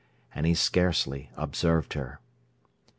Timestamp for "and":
0.33-0.47